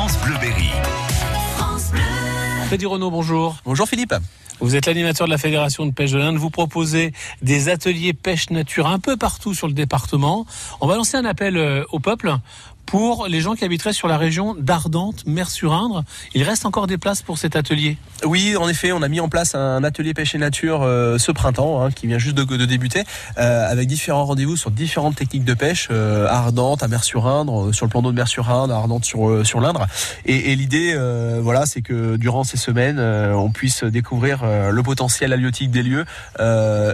[0.00, 0.70] France Bleu Berry.
[2.68, 3.56] Freddy Renaud, bonjour.
[3.66, 4.14] Bonjour Philippe.
[4.58, 6.38] Vous êtes l'animateur de la Fédération de pêche de l'Inde.
[6.38, 10.46] Vous proposez des ateliers pêche nature un peu partout sur le département.
[10.80, 12.34] On va lancer un appel euh, au peuple
[12.90, 16.02] pour les gens qui habiteraient sur la région d'Ardente, Mer-sur-Indre.
[16.34, 19.28] Il reste encore des places pour cet atelier Oui, en effet, on a mis en
[19.28, 23.04] place un atelier pêche et nature euh, ce printemps, hein, qui vient juste de, débuter,
[23.38, 27.90] euh, avec différents rendez-vous sur différentes techniques de pêche, euh, Ardente, à Mer-sur-Indre, sur le
[27.90, 29.86] plan d'eau de Mer-sur-Indre, Ardente sur, sur l'Indre.
[30.26, 30.98] Et, l'idée,
[31.40, 36.04] voilà, c'est que durant ces semaines, on puisse découvrir le potentiel halieutique des lieux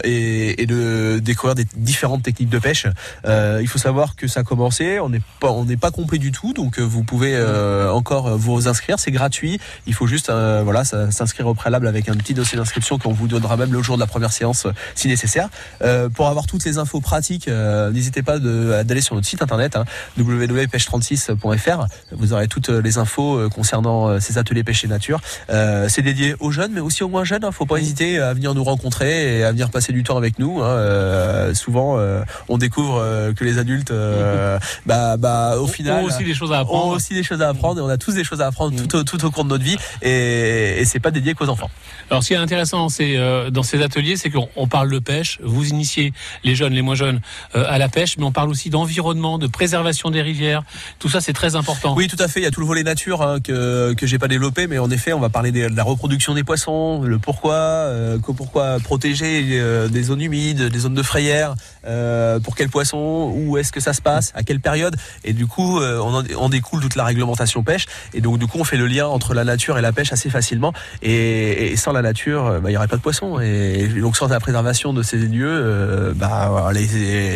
[0.05, 2.87] et, et de découvrir des différentes techniques de pêche.
[3.27, 6.33] Il faut savoir que ça a commencé, on n'est pas, on n'est pas complet du
[6.33, 9.59] tout, donc euh, vous pouvez euh, encore vous inscrire, c'est gratuit.
[9.87, 13.29] Il faut juste, euh, voilà, s'inscrire au préalable avec un petit dossier d'inscription qu'on vous
[13.29, 15.49] donnera même le jour de la première séance euh, si nécessaire.
[15.83, 19.77] Euh, pour avoir toutes les infos pratiques, euh, n'hésitez pas d'aller sur notre site internet
[19.77, 19.85] hein,
[20.19, 21.87] www.pêche36.fr.
[22.13, 25.21] Vous aurez toutes les infos euh, concernant euh, ces ateliers pêche et nature.
[25.51, 27.45] Euh, c'est dédié aux jeunes, mais aussi aux moins jeunes.
[27.45, 27.53] Hein.
[27.53, 30.63] Faut pas hésiter à venir nous rencontrer et à venir passer du temps avec nous.
[30.63, 30.67] hein.
[30.67, 36.07] Euh, souvent, euh, on découvre euh, que les adultes, euh, bah, bah, au final, Ont
[36.07, 36.93] aussi des choses à ont apprendre.
[36.97, 39.03] aussi des choses à apprendre et on a tous des choses à apprendre tout, au,
[39.05, 41.71] tout au cours de notre vie et, et c'est pas dédié qu'aux enfants.
[42.11, 44.99] Alors, ce qui est intéressant, c'est euh, dans ces ateliers, c'est qu'on on parle de
[44.99, 45.39] pêche.
[45.43, 46.13] Vous initiez
[46.45, 47.21] les jeunes, les moins jeunes,
[47.55, 50.63] euh, à la pêche, mais on parle aussi d'environnement, de préservation des rivières.
[50.99, 51.95] Tout ça, c'est très important.
[51.97, 52.41] Oui, tout à fait.
[52.41, 54.91] Il y a tout le volet nature hein, que que j'ai pas développé, mais en
[54.91, 59.43] effet, on va parler des- de la reproduction des poissons, le pourquoi, euh, pourquoi protéger
[59.59, 61.55] euh, des zones humides, des zones de frayère,
[61.87, 65.47] euh, pour quels poissons, où est-ce que ça se passe, à quelle période, et du
[65.47, 68.77] coup, euh, on, en, découle toute la réglementation pêche, et donc du coup, on fait
[68.77, 70.73] le lien entre la nature et la pêche assez facilement,
[71.03, 74.17] et, et sans la nature, euh, bah, il y aurait pas de poissons, et donc
[74.17, 76.71] sans la préservation de ces lieux, euh, bah,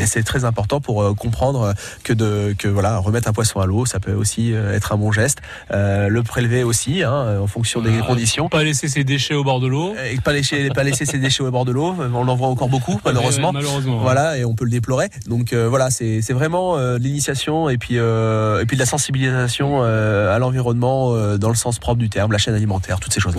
[0.06, 3.86] c'est très important pour euh, comprendre que de que voilà remettre un poisson à l'eau,
[3.86, 5.38] ça peut aussi être un bon geste.
[5.72, 8.48] Euh, le prélever aussi, hein, en fonction des conditions.
[8.48, 9.94] Pas laisser ses déchets au bord de l'eau.
[10.10, 11.94] Et pas laisser, pas laisser ses déchets au bord de l'eau.
[12.14, 13.52] On en voit encore beaucoup, malheureusement.
[14.00, 15.08] Voilà, et on peut le déplorer.
[15.26, 20.38] Donc voilà, c'est vraiment l'initiation et puis euh, et puis de la sensibilisation euh, à
[20.38, 23.34] l'environnement euh, dans le sens propre du terme, la chaîne alimentaire, toutes ces choses.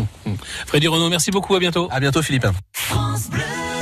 [0.65, 1.55] Freddy Renaud, merci beaucoup.
[1.55, 1.89] À bientôt.
[1.91, 2.47] À bientôt, Philippe.